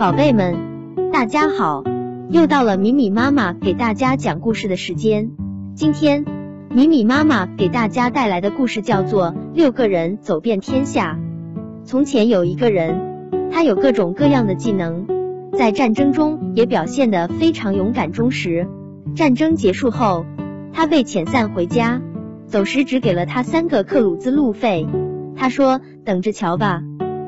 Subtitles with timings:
[0.00, 0.56] 宝贝们，
[1.12, 1.84] 大家好！
[2.30, 5.32] 又到了米米妈妈给大家讲故事的时间。
[5.74, 6.24] 今天，
[6.70, 11.18] 米米妈妈给大家带来的故事叫做《六个人走遍天下》。
[11.84, 15.06] 从前有一个人，他有各种各样的技能，
[15.52, 18.66] 在战争中也表现得非常勇敢忠实。
[19.14, 20.24] 战争结束后，
[20.72, 22.00] 他被遣散回家，
[22.46, 24.86] 走时只给了他三个克鲁兹路费。
[25.36, 26.80] 他说：“等着瞧吧，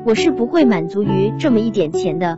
[0.07, 2.35] 我是不会满足于这么一点钱的。”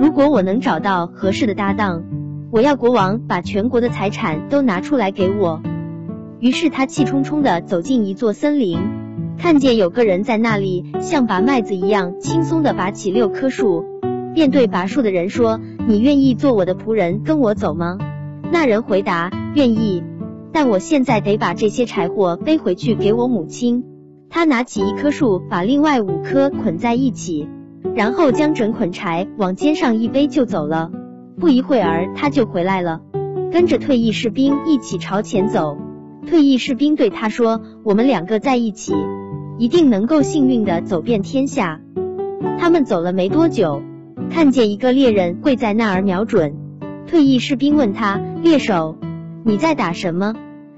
[0.00, 2.04] 如果我能找到合适的搭档，
[2.50, 5.62] 我要国王把全国的财产都拿出来给我。
[6.40, 8.78] 于是他气冲冲地走进一座森林，
[9.38, 13.84] 看见有个人在那里像拔麦子一样轻松地拔起六棵树，
[14.34, 17.98] 便对拔树的人说：“你愿意做我的仆人，跟我走吗？”
[18.50, 20.02] 那人回答：“愿意，
[20.52, 23.84] 但我现在得把这些柴火背回去给我母亲。”
[24.28, 27.48] 他拿起一棵树，把另外五棵捆在一起。
[27.94, 30.90] 然后将整捆柴往肩上一背就走了。
[31.38, 33.00] 不一会儿他就回来了，
[33.50, 35.76] 跟着退役士兵一起朝前走。
[36.26, 38.94] 退役士兵对他说：“我们两个在一起，
[39.58, 41.80] 一定能够幸运的走遍天下。”
[42.58, 43.82] 他们走了没多久，
[44.30, 46.54] 看见一个猎人跪在那儿瞄准。
[47.08, 48.96] 退役士兵问他：“猎手，
[49.44, 50.34] 你在打什么？”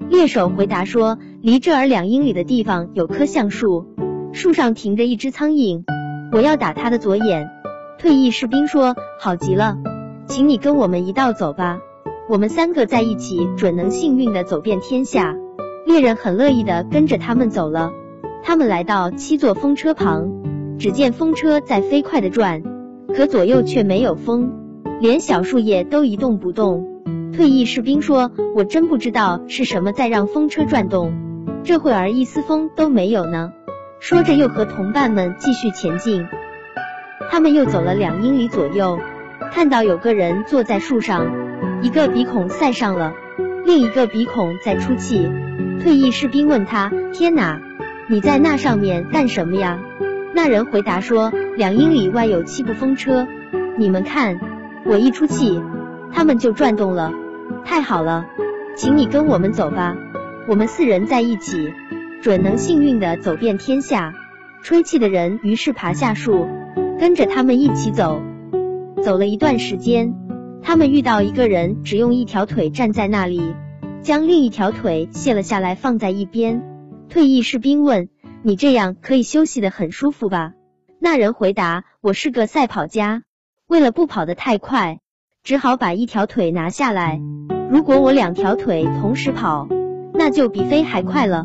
[0.09, 3.87] 猎手回答说：“离这儿两英里的地方有棵橡树，
[4.33, 5.83] 树上停着一只苍蝇。”
[6.35, 7.49] 我要打他的左眼。
[7.97, 9.77] 退役士兵说：“好极了，
[10.27, 11.79] 请你跟我们一道走吧。
[12.29, 15.37] 我们三个在一起，准能幸运的走遍天下。”
[15.87, 17.93] 猎人很乐意的跟着他们走了。
[18.43, 20.29] 他们来到七座风车旁，
[20.77, 22.65] 只见风车在飞快的转，
[23.15, 24.51] 可左右却没有风，
[25.01, 26.85] 连小树叶都一动不动。
[27.33, 31.13] 退役士兵说：“我真不知道是什么在让风车转动，
[31.63, 33.53] 这会儿一丝风都没有呢。”
[34.07, 36.29] 说着，又和同伴们继续前进。
[37.31, 39.01] 他们又走了两英里左右，
[39.51, 41.33] 看到有个人坐在树上，
[41.81, 43.15] 一个鼻孔塞上了，
[43.65, 45.27] 另一个鼻孔在出气。
[45.81, 47.59] 退役士兵问他：“天哪，
[48.07, 49.81] 你在那上面干什么呀？”
[50.37, 53.27] 那人回答说：“两英里外有七部风车，
[53.79, 54.39] 你们看，
[54.85, 55.63] 我一出气，
[56.13, 57.11] 他们就转动了。
[57.65, 58.27] 太好了，
[58.77, 59.97] 请你跟我们走吧，
[60.47, 61.73] 我们四人在一起。”
[62.25, 64.15] 准能幸运的走遍天下。
[64.63, 66.49] 吹气的人于是爬下树，
[66.99, 68.23] 跟着他们一起走。
[69.03, 70.15] 走了一段时间，
[70.63, 73.55] 他们遇到一个人，只用一条腿站在那里，
[74.01, 76.63] 将另一条腿卸了下来放在一边。
[77.11, 78.09] 退役士兵问
[78.43, 80.53] ：“你这样可以休息的很舒服吧？”
[80.99, 83.21] 那人回答：“我是个赛跑家，
[83.69, 85.01] 为了不跑得太快，
[85.43, 87.21] 只好把一条腿拿下来。
[87.71, 89.69] 如果我两条腿同时跑，
[90.15, 91.45] 那就比飞还快了。”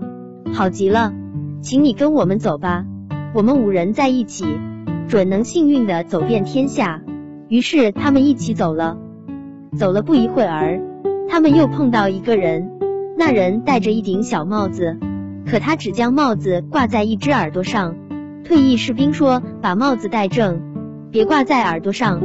[0.54, 1.14] 好极了，
[1.62, 2.86] 请你跟我们走吧。
[3.34, 4.46] 我们五人在一起，
[5.08, 7.02] 准能幸运的走遍天下。
[7.48, 8.98] 于是他们一起走了。
[9.78, 10.82] 走了不一会儿，
[11.30, 12.72] 他们又碰到一个人。
[13.18, 14.98] 那人戴着一顶小帽子，
[15.46, 17.96] 可他只将帽子挂在一只耳朵上。
[18.44, 20.62] 退役士兵说：“把帽子戴正，
[21.12, 22.22] 别挂在耳朵上，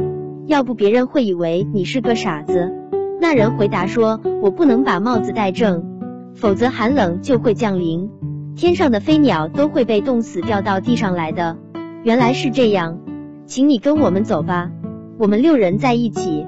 [0.47, 2.73] 要不别人会以为你是个傻子。”
[3.21, 5.94] 那人回答说：“我不能把帽子戴正。”
[6.35, 8.09] 否则寒冷就会降临，
[8.55, 11.57] 天上的飞鸟都会被冻死掉到地上来的。
[12.03, 12.99] 原来是这样，
[13.45, 14.69] 请你跟我们走吧，
[15.17, 16.45] 我们六人在一起，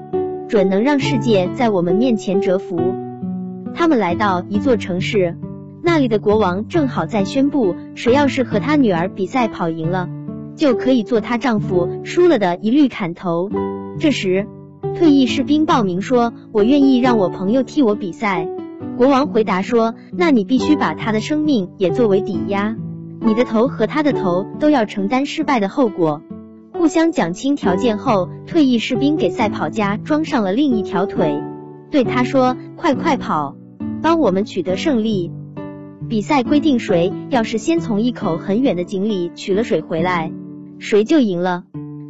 [0.48, 2.78] 准能让世界在我们面前折服。
[3.74, 5.36] 他们来到一座城市，
[5.82, 10.08] 那里的国王正好在宣布，谁要是和他女儿比赛跑赢了，
[10.54, 13.50] 就可以做她丈夫，输了的一律砍头。
[13.98, 14.46] 这时，
[14.96, 18.46] 退役士兵报名说：“我愿意让我朋友替我比赛。”
[18.98, 22.74] 国王回答说：“那你必须把他的生命也作为抵押，
[23.20, 26.20] 你的头和他的头都要承担失败的后果。”
[26.74, 31.40] 互相讲清条件后，退役士兵给赛跑家装上了另一条腿，
[31.92, 33.54] 对他说：“快快跑，
[34.02, 35.30] 帮我们取得胜利。”
[36.10, 40.32] 比赛规定，谁要是先从一口很远的井里取了水回来，
[40.80, 41.62] 谁就赢了。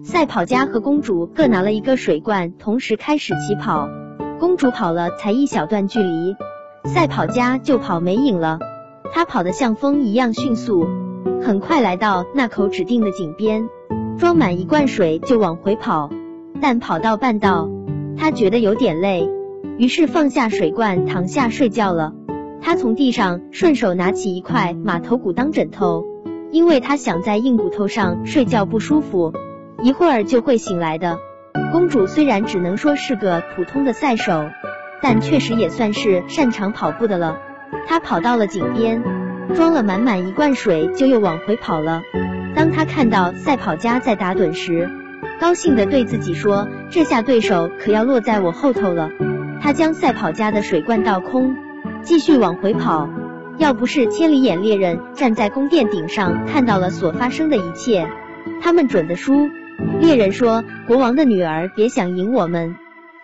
[0.03, 3.90] 赛跑家和公主各拿了一个水罐，同时开始起跑。
[4.40, 6.35] 公主跑了才一小段距离。
[6.84, 8.58] 赛跑家就跑没影了，
[9.12, 10.86] 他跑得像风一样迅速，
[11.42, 13.69] 很快来到那口指定的井边，
[14.19, 16.10] 装满一罐水就往回跑。
[16.60, 17.69] 但跑到半道，
[18.16, 19.28] 他觉得有点累，
[19.76, 22.12] 于是放下水罐躺下睡觉了。
[22.60, 26.04] 他从地上顺手拿起一块马头骨当枕头，
[26.50, 29.32] 因为他想在硬骨头上睡觉不舒服，
[29.82, 31.19] 一会儿就会醒来的。
[31.70, 34.48] 公主虽然只能说是个普通的赛手。
[35.03, 37.39] 但确实也算是擅长跑步的了。
[37.87, 39.03] 他跑到了井边，
[39.55, 42.03] 装了满满一罐水，就又往回跑了。
[42.55, 44.91] 当他看到赛跑家在打盹时，
[45.41, 49.11] 高兴的对自己说：“这下对手可要落在我后头了。”
[49.61, 51.56] 他将赛跑家的水罐倒空，
[52.03, 53.09] 继续往回跑。
[53.59, 58.09] 要不是千里眼猎人站在宫殿顶上看到了所发生的一切，
[58.62, 59.49] 他们准的输。
[60.00, 62.77] 猎人说：“国王的女儿别想赢我们。”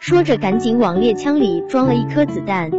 [0.06, 2.70] 说着，赶紧往猎枪里装了一颗子弹，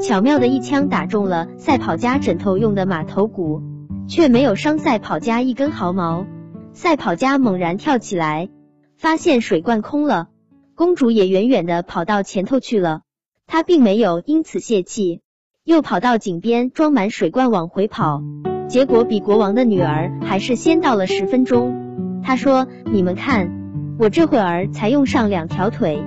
[0.00, 3.60] 巧妙的一枪打中了赛跑家枕头用的马头骨，
[4.08, 6.24] 却没有伤赛跑家一根毫毛。
[6.72, 8.48] 赛跑家猛然跳起来，
[8.96, 10.28] 发现水罐空了，
[10.74, 13.02] 公主也远远的跑到前头去了。
[13.46, 15.20] 她并没有因此泄气，
[15.66, 18.22] 又跑到井边装满水罐往回跑，
[18.70, 22.22] 结果比国王的女儿还是先到了十分钟。
[22.22, 23.50] 她说：“你们看，
[23.98, 26.02] 我这会儿才用上两条腿。”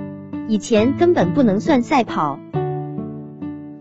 [0.46, 2.38] 以前根本不能算赛跑，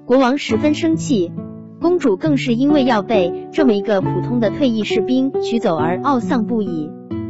[0.06, 1.33] 国王十分生气，
[1.81, 6.89] 公主更是因为要被这么一个普通的退役士兵娶走而懊丧不已。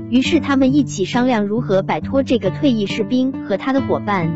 [0.10, 4.30] 于是他们一起商量如何摆脱这个退役士兵和他的伙伴。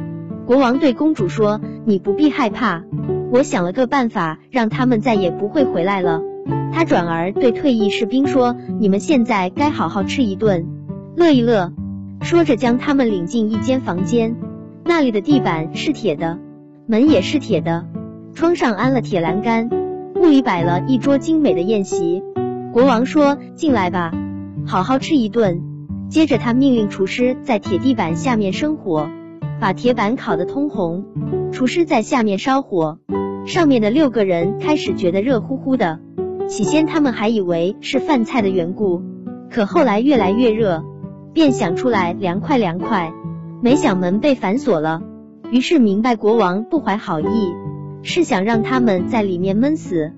[0.47, 2.83] 国王对公主说：“你不必害怕，
[3.31, 6.21] 我想了个办法，让他们再也不会回来了。”
[6.73, 10.65] 他转而对退役士兵说：“你们现在该好好吃一顿，
[11.15, 11.71] 乐一乐。”
[12.21, 14.35] 说着将他们领进一间房间。
[14.87, 16.39] 那里的地板是铁的，
[16.85, 17.85] 门也是铁的，
[18.33, 19.69] 窗上安了铁栏杆，
[20.15, 22.23] 屋里摆了一桌精美的宴席。
[22.71, 24.13] 国王说：“进来吧，
[24.65, 25.61] 好好吃一顿。”
[26.09, 29.09] 接着他命令厨师在铁地板下面生火，
[29.59, 31.03] 把铁板烤得通红。
[31.51, 32.99] 厨师在下面烧火，
[33.45, 35.99] 上面的六个人开始觉得热乎乎的。
[36.47, 39.01] 起先他们还以为是饭菜的缘故，
[39.51, 40.81] 可后来越来越热，
[41.33, 43.11] 便想出来凉快凉快。
[43.59, 45.01] 没想门被反锁了，
[45.51, 47.55] 于是明白国王不怀好意，
[48.03, 50.13] 是想让他们在里面闷死。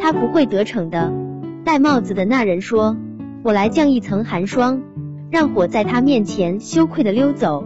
[0.00, 1.12] 他不会得逞的。
[1.64, 2.96] 戴帽子的那人说
[3.42, 4.82] ：“我来降一层寒霜，
[5.30, 7.64] 让火在他面前羞愧的溜走。”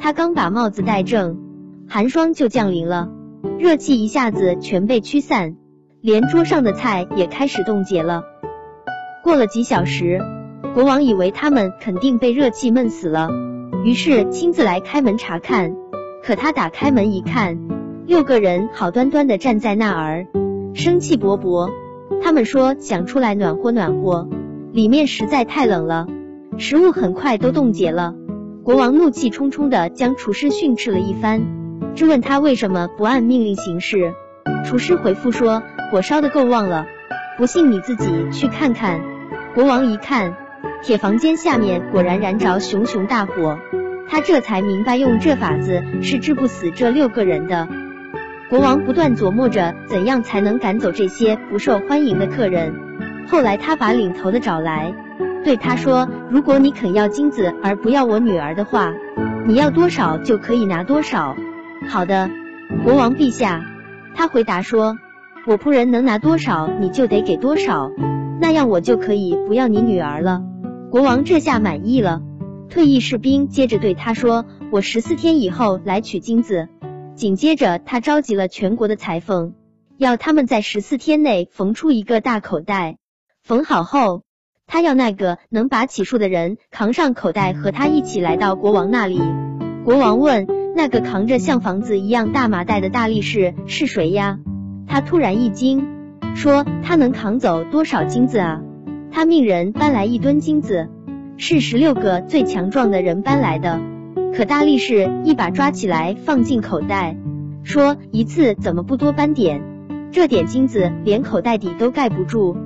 [0.00, 1.38] 他刚把帽子戴正，
[1.86, 3.10] 寒霜就降临了，
[3.58, 5.56] 热气一下子全被驱散，
[6.00, 8.22] 连桌上的菜也开始冻结了。
[9.22, 10.20] 过了几小时，
[10.72, 13.28] 国王以为他们肯定被热气闷死了。
[13.82, 15.74] 于是亲自来开门查看，
[16.22, 17.58] 可他打开门一看，
[18.06, 20.26] 六个人好端端的站在那儿，
[20.74, 21.70] 生气勃勃。
[22.22, 24.28] 他们说想出来暖和暖和，
[24.72, 26.06] 里面实在太冷了，
[26.58, 28.14] 食物很快都冻结了。
[28.62, 31.40] 国王怒气冲冲的将厨师训斥了一番，
[31.94, 34.12] 质问他为什么不按命令行事。
[34.66, 36.84] 厨师回复说火烧的够旺了，
[37.38, 39.00] 不信你自己去看看。
[39.54, 40.36] 国王一看。
[40.82, 43.58] 铁房间下面果然燃着熊熊大火，
[44.08, 47.68] 他这才明白用这法子是治不死这六个人的。
[48.48, 52.74] 国王不断琢磨着怎样才能赶走这些不受欢迎的客人。
[53.28, 54.92] 后来他把领头的找来，
[55.44, 58.92] 对他说：“如果你肯要金子而不要我女儿的话，
[59.46, 61.36] 你要多少就可以拿多少。”
[61.88, 62.28] 好的，
[62.82, 63.62] 国王陛下，
[64.14, 64.96] 他回答说
[65.46, 67.92] ：“我仆人能拿多少，你就得给多少，
[68.40, 70.42] 那样我就可以不要你女儿了。”
[70.90, 72.20] 国王这下满意了，
[72.68, 76.66] 退役士兵接着对他说：“我十四天以后来取金子。”
[77.14, 79.54] 紧接着，他召集了全国的裁缝，
[79.98, 82.96] 要他们在十四天内缝出一个大口袋。
[83.40, 84.22] 缝好后，
[84.66, 89.20] 他要那个能把起树的人扛上口袋，和他一起来到国王那里。
[89.84, 94.40] 国王问：“那个扛着像房子一样大麻袋的大力士是谁呀？”
[94.88, 95.86] 他突然一惊，
[96.34, 98.62] 说：“他能扛走多少金子啊？”
[99.12, 100.88] 他命人搬来一吨金子，
[101.36, 103.80] 是十六个最强壮的人搬来的。
[104.34, 107.16] 可大力士一把抓起来放进口袋，
[107.64, 109.60] 说：“一次怎么不多搬点？
[110.12, 112.56] 这点金子连口袋底都盖不住。”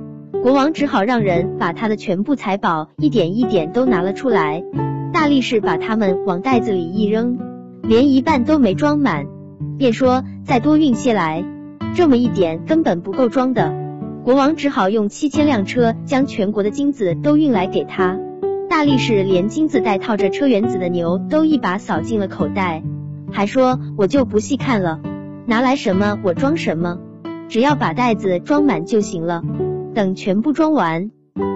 [0.43, 4.63] 国王只好让人把他的全部财宝一点一点都拿了出来。
[5.11, 7.39] 大力士把他们往袋子里一扔，
[7.81, 9.25] 连一半都没装满，
[9.79, 11.43] 便说：“再多运些来，
[11.95, 13.73] 这么一点根本不够装的。”
[14.25, 18.17] 国王只好用七千辆车将全国的金子都运来给他。
[18.67, 22.81] 大力士连金子带套着车辕子的牛都一把扫进了口袋，
[23.31, 24.99] 还说：“我就不细看了，
[25.45, 26.97] 拿来什么我装什么，
[27.49, 29.43] 只要把袋子装满就行了。”
[29.93, 31.11] 等全部装完，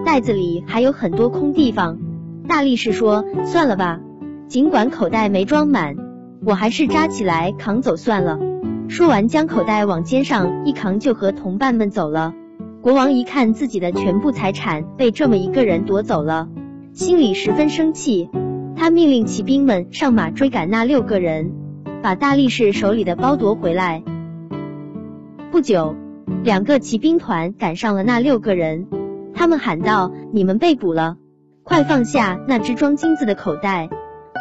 [0.05, 1.97] 袋子里还有很多空地方。
[2.47, 3.99] 大力士说：“算了吧，
[4.47, 5.95] 尽管口袋没装满，
[6.45, 8.38] 我还是扎起来扛走算了。”
[8.88, 12.35] 说完，将口袋往肩上一扛，就和同伴们走了。
[12.81, 16.48] 国王一看自己的全部财产被这么一个人夺走了，
[16.93, 18.29] 心里十分生气。
[18.77, 21.51] 他命令骑兵们上马追赶那六个人，
[22.01, 24.01] 把大力士手里的包夺回来。
[25.51, 25.93] 不久，
[26.41, 28.88] 两个骑兵团赶上了那六个人，
[29.33, 31.17] 他们喊道：“你们被捕了，
[31.63, 33.89] 快放下那只装金子的口袋！”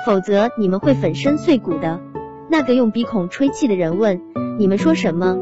[0.06, 2.00] 否则你们会粉身碎骨的。
[2.48, 4.20] 那个用鼻孔吹气的人问
[4.58, 5.36] ：“你们说什么？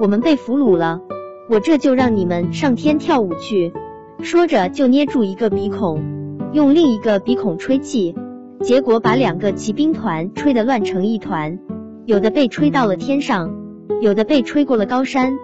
[0.00, 1.02] 我们被俘虏了，
[1.48, 3.72] 我这就让你们上天跳舞去。”
[4.20, 6.02] 说着就捏住一个鼻孔，
[6.52, 8.16] 用另一个鼻孔吹气，
[8.62, 11.60] 结果把两个骑兵团吹得乱成一团，
[12.04, 13.54] 有的被吹到了天上，
[14.02, 15.38] 有的被吹过了高山，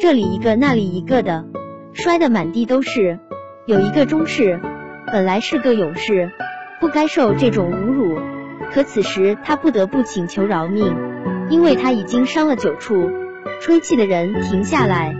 [0.00, 1.44] 这里一个那里一个的，
[1.92, 3.18] 摔得满地都是。
[3.66, 4.60] 有一个中士，
[5.12, 6.30] 本来是个勇士，
[6.80, 8.16] 不该受这种侮辱，
[8.72, 10.94] 可此时他不得不请求饶命，
[11.50, 13.10] 因为他已经伤了九处。
[13.60, 15.14] 吹气的人停下来，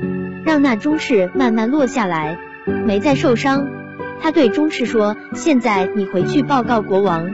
[0.44, 2.38] 让那中士慢慢落下来。
[2.86, 3.66] 没再受伤，
[4.20, 7.30] 他对中士说：“现在你回去报告国王，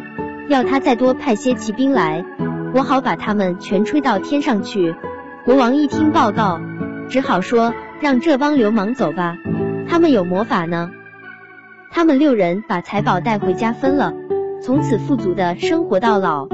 [0.48, 2.25] 要他再多派些骑兵来，
[2.75, 4.94] 我好把他们全吹到天上去。”
[5.44, 6.60] 国王一听报告，
[7.08, 9.36] 只好说：“让这帮流氓走吧，
[9.88, 10.90] 他们有魔法呢。”
[11.90, 14.12] 他们六人把财宝带回家分了，
[14.62, 16.48] 从此富足的生活到老。